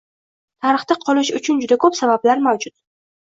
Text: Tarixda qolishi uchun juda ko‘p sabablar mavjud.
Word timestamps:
Tarixda 0.65 0.95
qolishi 1.03 1.35
uchun 1.39 1.61
juda 1.65 1.77
ko‘p 1.85 1.99
sabablar 2.01 2.41
mavjud. 2.47 2.75